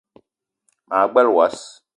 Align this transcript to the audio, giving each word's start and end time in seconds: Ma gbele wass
Ma 0.87 0.99
gbele 1.11 1.31
wass 1.37 1.59